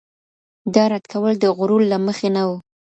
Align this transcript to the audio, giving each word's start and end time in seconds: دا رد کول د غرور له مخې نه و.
دا 0.73 0.83
رد 0.93 1.05
کول 1.11 1.33
د 1.39 1.45
غرور 1.57 1.81
له 1.91 1.97
مخې 2.05 2.29
نه 2.35 2.43
و. 2.47 2.51